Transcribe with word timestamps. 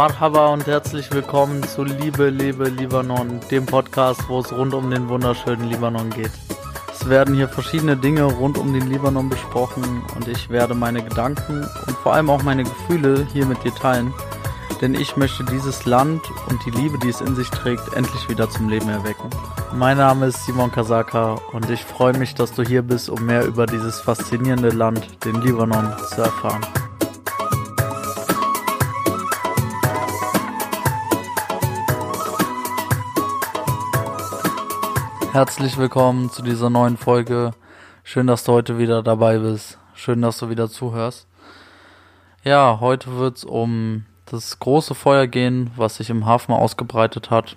Marhaba 0.00 0.46
und 0.48 0.66
herzlich 0.66 1.12
willkommen 1.12 1.62
zu 1.62 1.84
Liebe, 1.84 2.30
Liebe, 2.30 2.70
Libanon, 2.70 3.38
dem 3.50 3.66
Podcast, 3.66 4.22
wo 4.28 4.40
es 4.40 4.50
rund 4.50 4.72
um 4.72 4.90
den 4.90 5.10
wunderschönen 5.10 5.68
Libanon 5.68 6.08
geht. 6.08 6.30
Es 6.90 7.06
werden 7.06 7.34
hier 7.34 7.48
verschiedene 7.48 7.98
Dinge 7.98 8.22
rund 8.22 8.56
um 8.56 8.72
den 8.72 8.88
Libanon 8.88 9.28
besprochen 9.28 10.02
und 10.16 10.26
ich 10.26 10.48
werde 10.48 10.74
meine 10.74 11.02
Gedanken 11.02 11.68
und 11.86 11.96
vor 11.98 12.14
allem 12.14 12.30
auch 12.30 12.42
meine 12.42 12.64
Gefühle 12.64 13.26
hier 13.30 13.44
mit 13.44 13.62
dir 13.62 13.74
teilen, 13.74 14.14
denn 14.80 14.94
ich 14.94 15.18
möchte 15.18 15.44
dieses 15.44 15.84
Land 15.84 16.22
und 16.48 16.64
die 16.64 16.70
Liebe, 16.70 16.98
die 17.00 17.10
es 17.10 17.20
in 17.20 17.36
sich 17.36 17.50
trägt, 17.50 17.92
endlich 17.92 18.26
wieder 18.30 18.48
zum 18.48 18.70
Leben 18.70 18.88
erwecken. 18.88 19.28
Mein 19.72 19.98
Name 19.98 20.26
ist 20.26 20.44
Simon 20.44 20.72
Kasaka 20.72 21.34
und 21.52 21.70
ich 21.70 21.84
freue 21.84 22.16
mich, 22.18 22.34
dass 22.34 22.52
du 22.52 22.62
hier 22.62 22.82
bist, 22.82 23.08
um 23.08 23.24
mehr 23.24 23.44
über 23.44 23.66
dieses 23.66 24.00
faszinierende 24.00 24.70
Land, 24.70 25.24
den 25.24 25.40
Libanon, 25.40 25.94
zu 26.08 26.22
erfahren. 26.22 26.60
Herzlich 35.32 35.78
willkommen 35.78 36.30
zu 36.30 36.42
dieser 36.42 36.68
neuen 36.68 36.96
Folge. 36.96 37.52
Schön, 38.02 38.26
dass 38.26 38.42
du 38.42 38.52
heute 38.52 38.76
wieder 38.76 39.02
dabei 39.04 39.38
bist. 39.38 39.78
Schön, 39.94 40.20
dass 40.20 40.38
du 40.38 40.50
wieder 40.50 40.68
zuhörst. 40.68 41.28
Ja, 42.42 42.78
heute 42.80 43.16
wird 43.18 43.36
es 43.36 43.44
um 43.44 44.04
das 44.26 44.58
große 44.58 44.94
Feuer 44.96 45.28
gehen, 45.28 45.70
was 45.76 45.96
sich 45.96 46.10
im 46.10 46.26
Hafen 46.26 46.52
ausgebreitet 46.52 47.30
hat, 47.30 47.56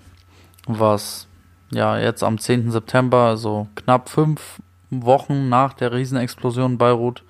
was 0.68 1.28
ja 1.74 1.98
jetzt 1.98 2.24
am 2.24 2.38
10. 2.38 2.72
September, 2.72 3.28
also 3.28 3.68
knapp 3.76 4.10
fünf 4.10 4.62
Wochen 4.90 5.50
nach 5.50 5.74
der 5.74 5.92
Riesenexplosion 5.92 6.74
in 6.74 6.78
Beirut, 6.78 7.24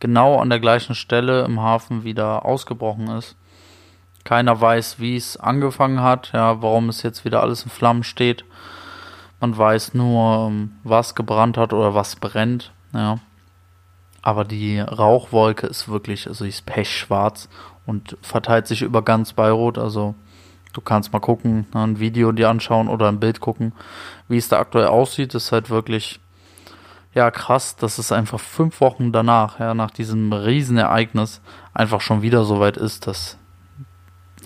genau 0.00 0.38
an 0.38 0.50
der 0.50 0.60
gleichen 0.60 0.94
Stelle 0.94 1.44
im 1.44 1.60
Hafen 1.60 2.04
wieder 2.04 2.44
ausgebrochen 2.44 3.08
ist. 3.08 3.36
Keiner 4.24 4.60
weiß, 4.60 4.98
wie 4.98 5.16
es 5.16 5.36
angefangen 5.36 6.00
hat, 6.00 6.32
ja, 6.32 6.60
warum 6.60 6.88
es 6.88 7.02
jetzt 7.02 7.24
wieder 7.24 7.42
alles 7.42 7.62
in 7.62 7.70
Flammen 7.70 8.02
steht 8.02 8.44
man 9.40 9.56
weiß 9.56 9.94
nur, 9.94 10.48
ähm, 10.48 10.72
was 10.82 11.14
gebrannt 11.14 11.56
hat 11.56 11.72
oder 11.72 11.94
was 11.94 12.16
brennt, 12.16 12.72
ja. 12.92 13.18
Aber 14.22 14.44
die 14.44 14.80
Rauchwolke 14.80 15.66
ist 15.68 15.88
wirklich, 15.88 16.26
also 16.26 16.44
ist 16.44 16.66
pechschwarz 16.66 17.48
und 17.86 18.16
verteilt 18.22 18.66
sich 18.66 18.82
über 18.82 19.02
ganz 19.02 19.34
Beirut. 19.34 19.78
Also 19.78 20.16
du 20.76 20.82
kannst 20.82 21.12
mal 21.12 21.20
gucken, 21.20 21.66
ne, 21.72 21.82
ein 21.82 21.98
Video 21.98 22.32
dir 22.32 22.50
anschauen 22.50 22.88
oder 22.88 23.08
ein 23.08 23.20
Bild 23.20 23.40
gucken, 23.40 23.72
wie 24.28 24.36
es 24.36 24.48
da 24.48 24.58
aktuell 24.58 24.86
aussieht. 24.86 25.34
Das 25.34 25.44
ist 25.44 25.52
halt 25.52 25.70
wirklich, 25.70 26.20
ja, 27.14 27.30
krass, 27.30 27.76
dass 27.76 27.98
es 27.98 28.12
einfach 28.12 28.38
fünf 28.38 28.80
Wochen 28.80 29.10
danach, 29.12 29.58
ja, 29.58 29.74
nach 29.74 29.90
diesem 29.90 30.32
Riesenereignis 30.32 31.40
einfach 31.72 32.00
schon 32.00 32.22
wieder 32.22 32.44
so 32.44 32.60
weit 32.60 32.76
ist, 32.76 33.06
dass, 33.06 33.38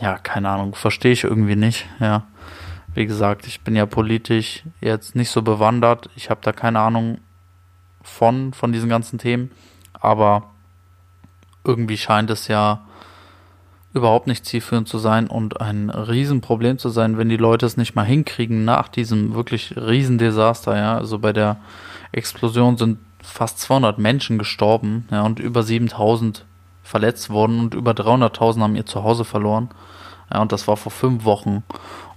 ja, 0.00 0.18
keine 0.18 0.48
Ahnung, 0.48 0.74
verstehe 0.74 1.12
ich 1.12 1.24
irgendwie 1.24 1.56
nicht, 1.56 1.86
ja. 1.98 2.24
Wie 2.92 3.06
gesagt, 3.06 3.46
ich 3.46 3.60
bin 3.60 3.76
ja 3.76 3.86
politisch 3.86 4.64
jetzt 4.80 5.14
nicht 5.14 5.30
so 5.30 5.42
bewandert. 5.42 6.10
Ich 6.16 6.28
habe 6.28 6.40
da 6.42 6.50
keine 6.50 6.80
Ahnung 6.80 7.18
von, 8.02 8.52
von 8.52 8.72
diesen 8.72 8.88
ganzen 8.88 9.20
Themen. 9.20 9.52
Aber 9.92 10.50
irgendwie 11.62 11.96
scheint 11.96 12.30
es 12.30 12.48
ja 12.48 12.84
überhaupt 13.92 14.26
nicht 14.26 14.46
zielführend 14.46 14.88
zu 14.88 14.98
sein 14.98 15.26
und 15.26 15.60
ein 15.60 15.90
Riesenproblem 15.90 16.78
zu 16.78 16.90
sein, 16.90 17.18
wenn 17.18 17.28
die 17.28 17.36
Leute 17.36 17.66
es 17.66 17.76
nicht 17.76 17.94
mal 17.94 18.04
hinkriegen 18.04 18.64
nach 18.64 18.88
diesem 18.88 19.34
wirklich 19.34 19.74
Riesendesaster, 19.76 20.76
ja. 20.76 20.96
Also 20.96 21.18
bei 21.18 21.32
der 21.32 21.56
Explosion 22.12 22.76
sind 22.76 22.98
fast 23.22 23.58
200 23.60 23.98
Menschen 23.98 24.38
gestorben, 24.38 25.06
ja, 25.10 25.22
und 25.22 25.40
über 25.40 25.62
7000 25.62 26.44
verletzt 26.82 27.30
worden 27.30 27.60
und 27.60 27.74
über 27.74 27.92
300.000 27.92 28.60
haben 28.60 28.76
ihr 28.76 28.86
Zuhause 28.86 29.24
verloren. 29.24 29.70
Ja, 30.32 30.40
und 30.40 30.52
das 30.52 30.68
war 30.68 30.76
vor 30.76 30.92
fünf 30.92 31.24
Wochen. 31.24 31.64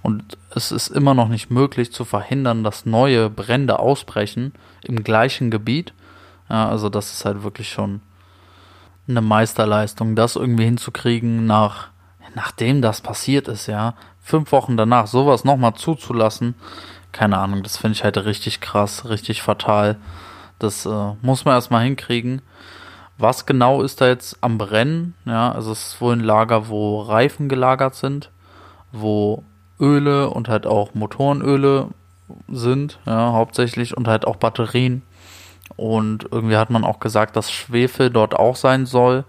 Und 0.02 0.38
es 0.50 0.70
ist 0.70 0.88
immer 0.88 1.14
noch 1.14 1.28
nicht 1.28 1.50
möglich 1.50 1.92
zu 1.92 2.04
verhindern, 2.04 2.62
dass 2.62 2.86
neue 2.86 3.30
Brände 3.30 3.78
ausbrechen 3.78 4.52
im 4.82 5.02
gleichen 5.02 5.50
Gebiet. 5.50 5.92
Ja, 6.48 6.68
also 6.68 6.88
das 6.88 7.12
ist 7.12 7.24
halt 7.24 7.42
wirklich 7.42 7.70
schon 7.70 8.00
eine 9.08 9.20
Meisterleistung, 9.20 10.16
das 10.16 10.36
irgendwie 10.36 10.64
hinzukriegen, 10.64 11.46
nach, 11.46 11.88
nachdem 12.34 12.82
das 12.82 13.00
passiert 13.00 13.48
ist, 13.48 13.66
ja. 13.66 13.94
Fünf 14.22 14.52
Wochen 14.52 14.76
danach 14.76 15.06
sowas 15.06 15.44
nochmal 15.44 15.74
zuzulassen, 15.74 16.54
keine 17.12 17.38
Ahnung, 17.38 17.62
das 17.62 17.76
finde 17.76 17.96
ich 17.96 18.04
halt 18.04 18.16
richtig 18.24 18.60
krass, 18.60 19.08
richtig 19.08 19.42
fatal. 19.42 19.96
Das 20.58 20.84
äh, 20.84 21.12
muss 21.22 21.44
man 21.44 21.54
erstmal 21.54 21.84
hinkriegen. 21.84 22.42
Was 23.18 23.46
genau 23.46 23.82
ist 23.82 24.00
da 24.00 24.08
jetzt 24.08 24.38
am 24.40 24.58
Brennen? 24.58 25.14
Ja, 25.24 25.52
also 25.52 25.72
es 25.72 25.88
ist 25.88 26.00
wohl 26.00 26.14
ein 26.14 26.20
Lager, 26.20 26.68
wo 26.68 27.00
Reifen 27.00 27.48
gelagert 27.48 27.94
sind, 27.94 28.30
wo 28.90 29.44
Öle 29.78 30.30
und 30.30 30.48
halt 30.48 30.66
auch 30.66 30.94
Motorenöle 30.94 31.88
sind, 32.48 32.98
ja, 33.06 33.32
hauptsächlich 33.32 33.96
und 33.96 34.08
halt 34.08 34.26
auch 34.26 34.36
Batterien. 34.36 35.02
Und 35.76 36.26
irgendwie 36.30 36.56
hat 36.56 36.70
man 36.70 36.84
auch 36.84 37.00
gesagt, 37.00 37.36
dass 37.36 37.50
Schwefel 37.50 38.10
dort 38.10 38.34
auch 38.34 38.56
sein 38.56 38.86
soll. 38.86 39.24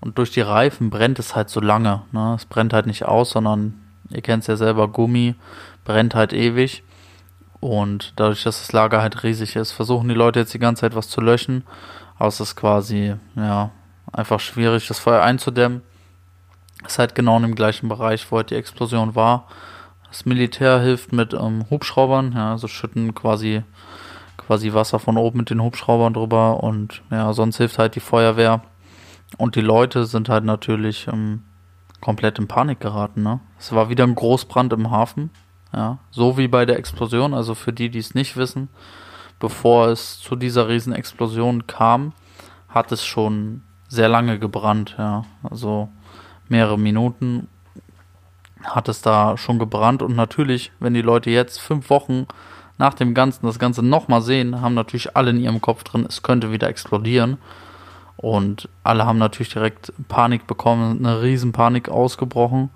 Und 0.00 0.18
durch 0.18 0.30
die 0.30 0.40
Reifen 0.40 0.90
brennt 0.90 1.18
es 1.18 1.36
halt 1.36 1.50
so 1.50 1.60
lange. 1.60 2.02
Ne? 2.12 2.34
Es 2.34 2.44
brennt 2.46 2.72
halt 2.72 2.86
nicht 2.86 3.04
aus, 3.04 3.30
sondern 3.30 3.74
ihr 4.10 4.22
kennt 4.22 4.42
es 4.42 4.46
ja 4.48 4.56
selber, 4.56 4.88
Gummi 4.88 5.34
brennt 5.84 6.14
halt 6.14 6.32
ewig. 6.32 6.82
Und 7.60 8.14
dadurch, 8.16 8.42
dass 8.42 8.58
das 8.58 8.72
Lager 8.72 9.00
halt 9.00 9.22
riesig 9.22 9.54
ist, 9.54 9.72
versuchen 9.72 10.08
die 10.08 10.14
Leute 10.14 10.40
jetzt 10.40 10.54
die 10.54 10.58
ganze 10.58 10.80
Zeit 10.80 10.96
was 10.96 11.08
zu 11.08 11.20
löschen. 11.20 11.64
Aber 12.18 12.28
es 12.28 12.40
ist 12.40 12.56
quasi, 12.56 13.14
ja, 13.36 13.70
einfach 14.12 14.40
schwierig, 14.40 14.88
das 14.88 14.98
Feuer 14.98 15.22
einzudämmen. 15.22 15.82
Es 16.84 16.92
ist 16.92 16.98
halt 16.98 17.14
genau 17.14 17.36
in 17.36 17.42
dem 17.42 17.54
gleichen 17.54 17.88
Bereich, 17.88 18.30
wo 18.30 18.38
halt 18.38 18.50
die 18.50 18.56
Explosion 18.56 19.14
war. 19.14 19.46
Das 20.08 20.26
Militär 20.26 20.80
hilft 20.80 21.12
mit 21.12 21.32
ähm, 21.32 21.64
Hubschraubern, 21.70 22.32
ja, 22.32 22.52
also 22.52 22.68
schütten 22.68 23.14
quasi, 23.14 23.62
quasi 24.46 24.72
Wasser 24.72 24.98
von 24.98 25.16
oben 25.16 25.38
mit 25.38 25.50
den 25.50 25.62
Hubschraubern 25.62 26.14
drüber 26.14 26.62
und 26.62 27.02
ja, 27.10 27.32
sonst 27.32 27.58
hilft 27.58 27.78
halt 27.78 27.94
die 27.94 28.00
Feuerwehr. 28.00 28.62
Und 29.38 29.56
die 29.56 29.60
Leute 29.62 30.04
sind 30.04 30.28
halt 30.28 30.44
natürlich 30.44 31.08
ähm, 31.08 31.42
komplett 32.00 32.38
in 32.38 32.48
Panik 32.48 32.80
geraten, 32.80 33.22
ne? 33.22 33.40
Es 33.58 33.72
war 33.72 33.88
wieder 33.88 34.04
ein 34.04 34.14
Großbrand 34.14 34.72
im 34.74 34.90
Hafen, 34.90 35.30
ja, 35.72 35.98
so 36.10 36.36
wie 36.36 36.48
bei 36.48 36.66
der 36.66 36.78
Explosion, 36.78 37.32
also 37.32 37.54
für 37.54 37.72
die, 37.72 37.88
die 37.88 38.00
es 38.00 38.14
nicht 38.14 38.36
wissen, 38.36 38.68
bevor 39.38 39.88
es 39.88 40.20
zu 40.20 40.36
dieser 40.36 40.68
Riesenexplosion 40.68 41.66
kam, 41.66 42.12
hat 42.68 42.92
es 42.92 43.04
schon 43.04 43.62
sehr 43.88 44.08
lange 44.08 44.38
gebrannt, 44.38 44.96
ja, 44.98 45.24
also 45.42 45.88
mehrere 46.48 46.78
Minuten 46.78 47.48
hat 48.62 48.88
es 48.88 49.02
da 49.02 49.36
schon 49.36 49.58
gebrannt 49.58 50.02
und 50.02 50.14
natürlich, 50.14 50.72
wenn 50.78 50.94
die 50.94 51.02
Leute 51.02 51.30
jetzt 51.30 51.60
fünf 51.60 51.90
Wochen 51.90 52.26
nach 52.82 52.94
dem 52.94 53.14
Ganzen 53.14 53.46
das 53.46 53.60
Ganze 53.60 53.80
nochmal 53.80 54.22
sehen, 54.22 54.60
haben 54.60 54.74
natürlich 54.74 55.16
alle 55.16 55.30
in 55.30 55.38
ihrem 55.38 55.60
Kopf 55.60 55.84
drin, 55.84 56.04
es 56.08 56.24
könnte 56.24 56.50
wieder 56.50 56.68
explodieren. 56.68 57.38
Und 58.16 58.68
alle 58.82 59.06
haben 59.06 59.18
natürlich 59.18 59.52
direkt 59.52 59.92
Panik 60.08 60.48
bekommen, 60.48 60.98
eine 60.98 61.22
Riesenpanik 61.22 61.88
ausgebrochen. 61.88 62.70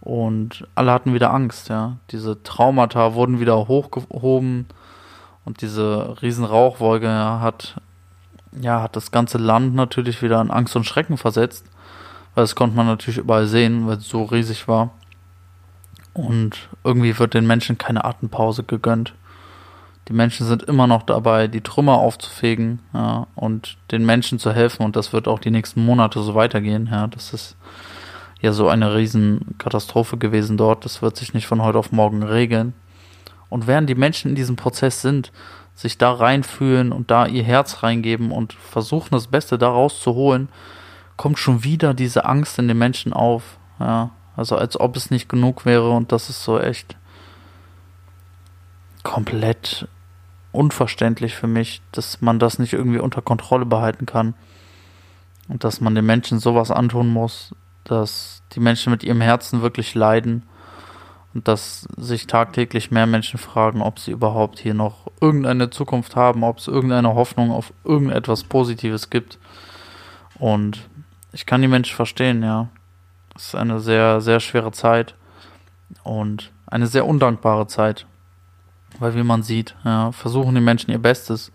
Und 0.00 0.66
alle 0.74 0.92
hatten 0.92 1.12
wieder 1.12 1.30
Angst, 1.34 1.68
ja. 1.68 1.98
Diese 2.10 2.42
Traumata 2.42 3.12
wurden 3.12 3.38
wieder 3.38 3.68
hochgehoben 3.68 4.64
und 5.44 5.60
diese 5.60 6.16
Riesenrauchwolke 6.22 7.10
hat, 7.10 7.78
ja, 8.58 8.80
hat 8.80 8.96
das 8.96 9.10
ganze 9.10 9.36
Land 9.36 9.74
natürlich 9.74 10.22
wieder 10.22 10.40
in 10.40 10.50
Angst 10.50 10.74
und 10.74 10.84
Schrecken 10.84 11.18
versetzt. 11.18 11.66
Weil 12.34 12.44
das 12.44 12.54
konnte 12.54 12.76
man 12.76 12.86
natürlich 12.86 13.18
überall 13.18 13.46
sehen, 13.46 13.86
weil 13.86 13.98
es 13.98 14.08
so 14.08 14.24
riesig 14.24 14.68
war. 14.68 14.92
Und 16.14 16.70
irgendwie 16.82 17.18
wird 17.18 17.34
den 17.34 17.46
Menschen 17.46 17.76
keine 17.76 18.06
Atempause 18.06 18.62
gegönnt. 18.62 19.12
Die 20.08 20.12
Menschen 20.12 20.46
sind 20.46 20.62
immer 20.64 20.86
noch 20.86 21.02
dabei, 21.02 21.48
die 21.48 21.62
Trümmer 21.62 21.94
aufzufegen 21.94 22.80
ja, 22.92 23.26
und 23.34 23.78
den 23.90 24.04
Menschen 24.04 24.38
zu 24.38 24.52
helfen. 24.52 24.84
Und 24.84 24.96
das 24.96 25.12
wird 25.12 25.28
auch 25.28 25.38
die 25.38 25.50
nächsten 25.50 25.84
Monate 25.84 26.20
so 26.22 26.34
weitergehen. 26.34 26.88
Ja, 26.90 27.06
das 27.06 27.32
ist 27.32 27.56
ja 28.40 28.52
so 28.52 28.68
eine 28.68 28.94
Riesenkatastrophe 28.94 30.18
gewesen 30.18 30.56
dort. 30.58 30.84
Das 30.84 31.00
wird 31.00 31.16
sich 31.16 31.32
nicht 31.32 31.46
von 31.46 31.62
heute 31.62 31.78
auf 31.78 31.92
morgen 31.92 32.22
regeln. 32.22 32.74
Und 33.48 33.66
während 33.66 33.88
die 33.88 33.94
Menschen 33.94 34.30
in 34.30 34.34
diesem 34.34 34.56
Prozess 34.56 35.00
sind, 35.00 35.32
sich 35.74 35.96
da 35.96 36.12
reinfühlen 36.12 36.92
und 36.92 37.10
da 37.10 37.26
ihr 37.26 37.42
Herz 37.42 37.82
reingeben 37.82 38.30
und 38.30 38.52
versuchen, 38.52 39.08
das 39.12 39.28
Beste 39.28 39.58
daraus 39.58 40.00
zu 40.00 40.14
holen, 40.14 40.48
kommt 41.16 41.38
schon 41.38 41.64
wieder 41.64 41.94
diese 41.94 42.26
Angst 42.26 42.58
in 42.58 42.68
den 42.68 42.78
Menschen 42.78 43.12
auf. 43.12 43.58
Ja, 43.80 44.10
also 44.36 44.56
als 44.56 44.78
ob 44.78 44.96
es 44.96 45.10
nicht 45.10 45.28
genug 45.28 45.64
wäre 45.64 45.90
und 45.90 46.12
das 46.12 46.28
ist 46.28 46.44
so 46.44 46.60
echt 46.60 46.96
komplett 49.14 49.86
unverständlich 50.50 51.36
für 51.36 51.46
mich, 51.46 51.82
dass 51.92 52.20
man 52.20 52.40
das 52.40 52.58
nicht 52.58 52.72
irgendwie 52.72 52.98
unter 52.98 53.22
Kontrolle 53.22 53.64
behalten 53.64 54.06
kann 54.06 54.34
und 55.48 55.62
dass 55.62 55.80
man 55.80 55.94
den 55.94 56.04
Menschen 56.04 56.40
sowas 56.40 56.72
antun 56.72 57.10
muss, 57.10 57.54
dass 57.84 58.42
die 58.54 58.60
Menschen 58.60 58.90
mit 58.90 59.04
ihrem 59.04 59.20
Herzen 59.20 59.62
wirklich 59.62 59.94
leiden 59.94 60.42
Und 61.34 61.48
dass 61.48 61.88
sich 61.96 62.28
tagtäglich 62.28 62.92
mehr 62.92 63.06
Menschen 63.06 63.38
fragen, 63.38 63.82
ob 63.82 63.98
sie 63.98 64.12
überhaupt 64.12 64.60
hier 64.60 64.72
noch 64.72 65.10
irgendeine 65.20 65.68
Zukunft 65.68 66.14
haben, 66.14 66.44
ob 66.44 66.58
es 66.58 66.68
irgendeine 66.68 67.14
Hoffnung 67.14 67.50
auf 67.50 67.72
irgendetwas 67.82 68.44
Positives 68.44 69.10
gibt. 69.10 69.40
Und 70.38 70.88
ich 71.32 71.44
kann 71.44 71.60
die 71.60 71.68
Menschen 71.68 71.96
verstehen, 71.96 72.44
ja. 72.44 72.68
Es 73.34 73.46
ist 73.46 73.54
eine 73.56 73.80
sehr, 73.80 74.20
sehr 74.20 74.38
schwere 74.38 74.70
Zeit 74.70 75.16
und 76.04 76.52
eine 76.66 76.86
sehr 76.86 77.04
undankbare 77.04 77.66
Zeit. 77.66 78.06
Weil 78.98 79.14
wie 79.14 79.22
man 79.22 79.42
sieht, 79.42 79.74
ja, 79.84 80.12
versuchen 80.12 80.54
die 80.54 80.60
Menschen 80.60 80.90
ihr 80.90 80.98
Bestes. 80.98 81.52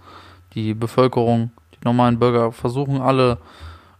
Die 0.53 0.73
Bevölkerung, 0.73 1.51
die 1.73 1.85
normalen 1.85 2.19
Bürger 2.19 2.51
versuchen 2.51 3.01
alle 3.01 3.37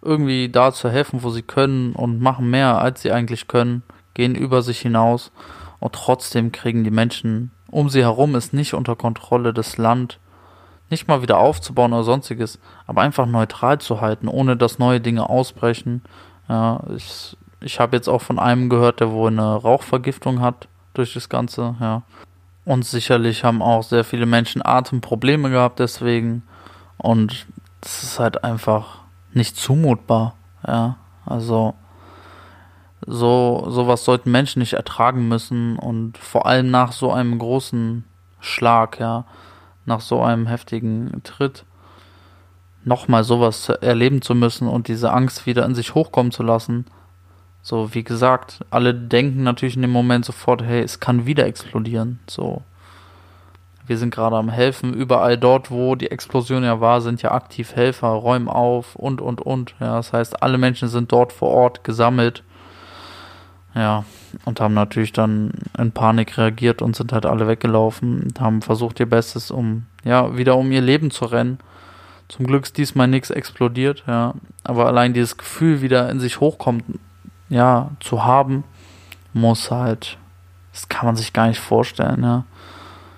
irgendwie 0.01 0.49
da 0.49 0.71
zu 0.71 0.89
helfen, 0.89 1.23
wo 1.23 1.29
sie 1.29 1.41
können 1.41 1.93
und 1.93 2.21
machen 2.21 2.49
mehr, 2.49 2.79
als 2.79 3.01
sie 3.01 3.11
eigentlich 3.11 3.47
können, 3.47 3.83
gehen 4.13 4.35
über 4.35 4.61
sich 4.61 4.79
hinaus 4.79 5.31
und 5.79 5.93
trotzdem 5.93 6.51
kriegen 6.51 6.83
die 6.83 6.91
Menschen 6.91 7.51
um 7.71 7.89
sie 7.89 8.01
herum 8.01 8.35
es 8.35 8.53
nicht 8.53 8.73
unter 8.73 8.95
Kontrolle, 8.95 9.53
das 9.53 9.77
Land 9.77 10.19
nicht 10.89 11.07
mal 11.07 11.21
wieder 11.21 11.37
aufzubauen 11.37 11.93
oder 11.93 12.03
sonstiges, 12.03 12.59
aber 12.87 13.01
einfach 13.01 13.27
neutral 13.27 13.79
zu 13.79 14.01
halten, 14.01 14.27
ohne 14.27 14.57
dass 14.57 14.79
neue 14.79 14.99
Dinge 14.99 15.29
ausbrechen. 15.29 16.01
Ja, 16.47 16.81
ich, 16.95 17.37
ich 17.61 17.79
habe 17.79 17.95
jetzt 17.95 18.07
auch 18.07 18.21
von 18.21 18.39
einem 18.39 18.69
gehört, 18.69 18.99
der 18.99 19.11
wohl 19.11 19.29
eine 19.29 19.55
Rauchvergiftung 19.55 20.41
hat 20.41 20.67
durch 20.95 21.13
das 21.13 21.29
Ganze, 21.29 21.75
ja. 21.79 22.01
Und 22.65 22.85
sicherlich 22.85 23.43
haben 23.43 23.61
auch 23.61 23.83
sehr 23.83 24.03
viele 24.03 24.25
Menschen 24.25 24.63
Atemprobleme 24.63 25.49
gehabt 25.49 25.79
deswegen. 25.79 26.43
Und 26.97 27.47
das 27.81 28.03
ist 28.03 28.19
halt 28.19 28.43
einfach 28.43 28.99
nicht 29.33 29.55
zumutbar, 29.55 30.35
ja. 30.67 30.97
Also, 31.25 31.75
so, 33.05 33.65
sowas 33.69 34.03
sollten 34.03 34.31
Menschen 34.31 34.59
nicht 34.59 34.73
ertragen 34.73 35.27
müssen 35.27 35.77
und 35.77 36.17
vor 36.17 36.45
allem 36.45 36.69
nach 36.69 36.91
so 36.91 37.11
einem 37.11 37.39
großen 37.39 38.03
Schlag, 38.39 38.99
ja, 38.99 39.25
nach 39.85 40.01
so 40.01 40.21
einem 40.21 40.47
heftigen 40.47 41.21
Tritt, 41.23 41.65
nochmal 42.83 43.23
sowas 43.23 43.69
erleben 43.69 44.21
zu 44.21 44.35
müssen 44.35 44.67
und 44.67 44.87
diese 44.87 45.11
Angst 45.11 45.45
wieder 45.45 45.65
in 45.65 45.75
sich 45.75 45.95
hochkommen 45.95 46.31
zu 46.31 46.43
lassen. 46.43 46.85
So, 47.61 47.93
wie 47.93 48.03
gesagt, 48.03 48.65
alle 48.69 48.93
denken 48.93 49.43
natürlich 49.43 49.75
in 49.75 49.81
dem 49.81 49.91
Moment 49.91 50.25
sofort, 50.25 50.63
hey, 50.63 50.81
es 50.81 50.99
kann 50.99 51.25
wieder 51.25 51.45
explodieren. 51.45 52.19
So. 52.27 52.61
Wir 53.85 53.97
sind 53.97 54.13
gerade 54.13 54.35
am 54.35 54.49
Helfen. 54.49 54.93
Überall 54.93 55.37
dort, 55.37 55.71
wo 55.71 55.95
die 55.95 56.11
Explosion 56.11 56.63
ja 56.63 56.79
war, 56.79 57.01
sind 57.01 57.21
ja 57.21 57.31
aktiv 57.31 57.75
Helfer, 57.75 58.07
räumen 58.09 58.47
auf 58.47 58.95
und, 58.95 59.19
und, 59.19 59.41
und. 59.41 59.75
Ja, 59.79 59.95
das 59.95 60.13
heißt, 60.13 60.43
alle 60.43 60.57
Menschen 60.57 60.89
sind 60.89 61.11
dort 61.11 61.33
vor 61.33 61.49
Ort 61.49 61.83
gesammelt 61.83 62.43
ja, 63.75 64.03
und 64.45 64.59
haben 64.59 64.73
natürlich 64.73 65.13
dann 65.13 65.51
in 65.77 65.91
Panik 65.91 66.37
reagiert 66.37 66.81
und 66.81 66.95
sind 66.95 67.13
halt 67.13 67.25
alle 67.25 67.47
weggelaufen, 67.47 68.33
haben 68.39 68.61
versucht 68.61 68.99
ihr 68.99 69.09
Bestes, 69.09 69.51
um, 69.51 69.85
ja, 70.03 70.37
wieder 70.37 70.55
um 70.57 70.71
ihr 70.71 70.81
Leben 70.81 71.11
zu 71.11 71.25
rennen. 71.25 71.59
Zum 72.27 72.45
Glück 72.45 72.65
ist 72.65 72.77
diesmal 72.77 73.07
nichts 73.07 73.31
explodiert, 73.31 74.03
ja. 74.07 74.33
Aber 74.63 74.85
allein 74.85 75.13
dieses 75.13 75.37
Gefühl 75.37 75.81
wieder 75.81 76.09
in 76.09 76.19
sich 76.19 76.39
hochkommt, 76.39 76.83
ja, 77.49 77.91
zu 77.99 78.23
haben, 78.23 78.63
muss 79.33 79.71
halt, 79.71 80.17
das 80.71 80.87
kann 80.89 81.05
man 81.05 81.15
sich 81.15 81.33
gar 81.33 81.47
nicht 81.47 81.59
vorstellen, 81.59 82.23
ja. 82.23 82.45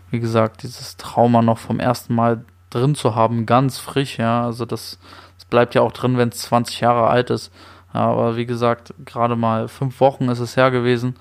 Wie 0.10 0.20
gesagt, 0.20 0.64
dieses 0.64 0.98
Trauma 0.98 1.42
noch 1.42 1.58
vom 1.58 1.80
ersten 1.80 2.14
Mal 2.16 2.44
drin 2.70 2.96
zu 2.96 3.16
haben, 3.16 3.46
ganz 3.46 3.78
frisch, 3.78 4.18
ja. 4.18 4.44
Also 4.44 4.66
das, 4.66 4.98
das 5.38 5.46
bleibt 5.46 5.76
ja 5.76 5.82
auch 5.82 5.92
drin, 5.92 6.18
wenn 6.18 6.30
es 6.30 6.40
20 6.40 6.82
Jahre 6.82 7.08
alt 7.08 7.30
ist. 7.30 7.52
Aber 7.94 8.38
wie 8.38 8.46
gesagt, 8.46 8.94
gerade 9.06 9.36
mal 9.36 9.68
fünf 9.68 10.00
Wochen 10.00 10.30
ist 10.30 10.40
es 10.40 10.56
her 10.56 10.72
gewesen 10.72 11.16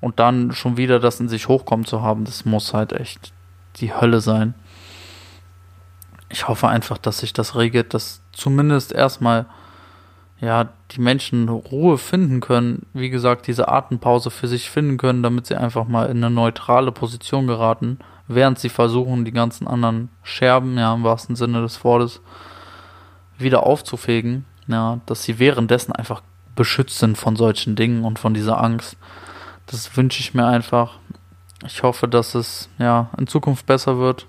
und 0.00 0.20
dann 0.20 0.52
schon 0.52 0.76
wieder 0.76 1.00
das 1.00 1.20
in 1.20 1.28
sich 1.28 1.48
hochkommen 1.48 1.84
zu 1.84 2.02
haben, 2.02 2.24
das 2.24 2.44
muss 2.44 2.74
halt 2.74 2.92
echt 2.92 3.32
die 3.76 3.94
Hölle 3.94 4.20
sein. 4.20 4.54
Ich 6.28 6.48
hoffe 6.48 6.68
einfach, 6.68 6.98
dass 6.98 7.18
sich 7.18 7.32
das 7.32 7.56
regelt, 7.56 7.92
dass 7.92 8.22
zumindest 8.32 8.92
erstmal 8.92 9.46
ja 10.42 10.68
die 10.90 11.00
Menschen 11.00 11.48
Ruhe 11.48 11.96
finden 11.96 12.40
können, 12.40 12.84
wie 12.92 13.08
gesagt, 13.08 13.46
diese 13.46 13.68
Atempause 13.68 14.30
für 14.30 14.48
sich 14.48 14.68
finden 14.68 14.98
können, 14.98 15.22
damit 15.22 15.46
sie 15.46 15.56
einfach 15.56 15.86
mal 15.88 16.10
in 16.10 16.18
eine 16.18 16.34
neutrale 16.34 16.92
Position 16.92 17.46
geraten, 17.46 18.00
während 18.28 18.58
sie 18.58 18.68
versuchen, 18.68 19.24
die 19.24 19.32
ganzen 19.32 19.66
anderen 19.66 20.10
Scherben, 20.22 20.76
ja 20.76 20.92
im 20.92 21.04
wahrsten 21.04 21.36
Sinne 21.36 21.62
des 21.62 21.82
Wortes, 21.82 22.20
wieder 23.38 23.64
aufzufegen 23.64 24.44
ja, 24.66 25.00
dass 25.06 25.22
sie 25.22 25.38
währenddessen 25.38 25.92
einfach 25.92 26.22
beschützt 26.54 26.98
sind 26.98 27.16
von 27.16 27.36
solchen 27.36 27.76
Dingen 27.76 28.04
und 28.04 28.18
von 28.18 28.34
dieser 28.34 28.62
Angst. 28.62 28.96
Das 29.66 29.96
wünsche 29.96 30.20
ich 30.20 30.34
mir 30.34 30.46
einfach. 30.46 30.98
Ich 31.64 31.82
hoffe, 31.82 32.08
dass 32.08 32.34
es 32.34 32.68
ja 32.78 33.10
in 33.16 33.26
Zukunft 33.26 33.66
besser 33.66 33.98
wird. 33.98 34.26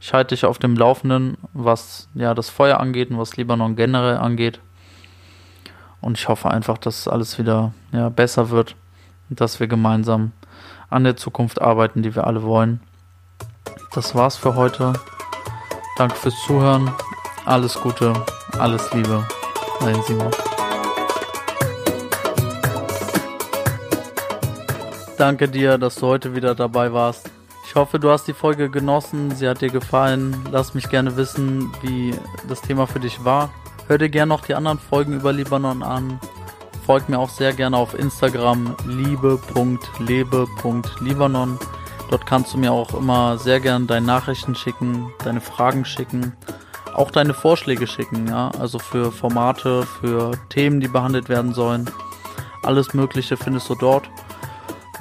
Ich 0.00 0.12
halte 0.12 0.34
dich 0.34 0.44
auf 0.44 0.58
dem 0.58 0.74
Laufenden, 0.74 1.36
was 1.52 2.08
ja 2.14 2.34
das 2.34 2.50
Feuer 2.50 2.80
angeht 2.80 3.10
und 3.10 3.18
was 3.18 3.36
Libanon 3.36 3.76
generell 3.76 4.16
angeht. 4.16 4.60
Und 6.02 6.18
ich 6.18 6.28
hoffe 6.28 6.50
einfach, 6.50 6.76
dass 6.76 7.08
alles 7.08 7.38
wieder 7.38 7.72
ja, 7.92 8.10
besser 8.10 8.50
wird 8.50 8.76
und 9.30 9.40
dass 9.40 9.60
wir 9.60 9.68
gemeinsam 9.68 10.32
an 10.90 11.04
der 11.04 11.16
Zukunft 11.16 11.62
arbeiten, 11.62 12.02
die 12.02 12.14
wir 12.14 12.26
alle 12.26 12.42
wollen. 12.42 12.80
Das 13.94 14.14
war's 14.14 14.36
für 14.36 14.56
heute. 14.56 14.92
Danke 15.96 16.16
fürs 16.16 16.34
Zuhören. 16.44 16.90
Alles 17.46 17.74
Gute, 17.74 18.12
alles 18.58 18.92
Liebe. 18.92 19.26
Dein 19.80 20.02
Simon. 20.02 20.30
Danke 25.16 25.48
dir, 25.48 25.78
dass 25.78 25.94
du 25.94 26.08
heute 26.08 26.34
wieder 26.34 26.54
dabei 26.54 26.92
warst. 26.92 27.30
Ich 27.64 27.76
hoffe, 27.76 27.98
du 27.98 28.10
hast 28.10 28.26
die 28.26 28.32
Folge 28.32 28.68
genossen, 28.68 29.30
sie 29.36 29.48
hat 29.48 29.60
dir 29.60 29.70
gefallen. 29.70 30.34
Lass 30.50 30.74
mich 30.74 30.88
gerne 30.90 31.16
wissen, 31.16 31.72
wie 31.80 32.14
das 32.48 32.60
Thema 32.60 32.86
für 32.86 33.00
dich 33.00 33.24
war. 33.24 33.50
Hör 33.88 33.98
dir 33.98 34.08
gerne 34.08 34.30
noch 34.30 34.46
die 34.46 34.54
anderen 34.54 34.78
Folgen 34.78 35.14
über 35.14 35.32
Libanon 35.32 35.82
an. 35.82 36.20
Folg 36.86 37.08
mir 37.08 37.18
auch 37.18 37.30
sehr 37.30 37.52
gerne 37.52 37.76
auf 37.76 37.98
Instagram 37.98 38.76
liebe.lebe.libanon. 38.86 41.58
Dort 42.10 42.26
kannst 42.26 42.54
du 42.54 42.58
mir 42.58 42.70
auch 42.72 42.94
immer 42.94 43.38
sehr 43.38 43.58
gerne 43.60 43.86
deine 43.86 44.06
Nachrichten 44.06 44.54
schicken, 44.54 45.10
deine 45.24 45.40
Fragen 45.40 45.84
schicken 45.84 46.32
auch 46.94 47.10
deine 47.10 47.34
Vorschläge 47.34 47.86
schicken, 47.86 48.28
ja, 48.28 48.50
also 48.58 48.78
für 48.78 49.12
Formate, 49.12 49.84
für 49.84 50.32
Themen, 50.48 50.80
die 50.80 50.88
behandelt 50.88 51.28
werden 51.28 51.54
sollen. 51.54 51.88
Alles 52.62 52.94
Mögliche 52.94 53.36
findest 53.36 53.68
du 53.70 53.74
dort. 53.74 54.08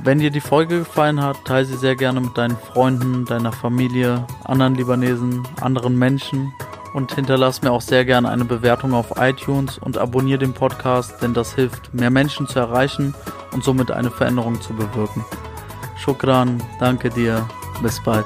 Wenn 0.03 0.19
dir 0.19 0.31
die 0.31 0.41
Folge 0.41 0.79
gefallen 0.79 1.21
hat, 1.21 1.45
teile 1.45 1.65
sie 1.65 1.77
sehr 1.77 1.95
gerne 1.95 2.21
mit 2.21 2.37
deinen 2.37 2.57
Freunden, 2.57 3.25
deiner 3.25 3.51
Familie, 3.51 4.25
anderen 4.45 4.75
Libanesen, 4.75 5.47
anderen 5.59 5.97
Menschen 5.97 6.53
und 6.93 7.13
hinterlass 7.13 7.61
mir 7.61 7.71
auch 7.71 7.81
sehr 7.81 8.05
gerne 8.05 8.29
eine 8.29 8.45
Bewertung 8.45 8.93
auf 8.93 9.13
iTunes 9.17 9.77
und 9.77 9.97
abonniere 9.97 10.39
den 10.39 10.53
Podcast, 10.53 11.21
denn 11.21 11.33
das 11.33 11.55
hilft, 11.55 11.93
mehr 11.93 12.09
Menschen 12.09 12.47
zu 12.47 12.59
erreichen 12.59 13.13
und 13.51 13.63
somit 13.63 13.91
eine 13.91 14.11
Veränderung 14.11 14.59
zu 14.61 14.73
bewirken. 14.73 15.25
Shukran, 15.97 16.61
danke 16.79 17.09
dir, 17.09 17.47
bis 17.81 18.01
bald. 18.03 18.25